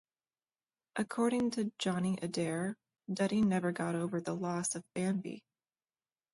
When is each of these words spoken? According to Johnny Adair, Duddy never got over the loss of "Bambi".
According 0.95 1.51
to 1.51 1.71
Johnny 1.77 2.17
Adair, 2.23 2.75
Duddy 3.13 3.43
never 3.43 3.71
got 3.71 3.93
over 3.93 4.19
the 4.19 4.33
loss 4.33 4.73
of 4.73 4.83
"Bambi". 4.95 5.43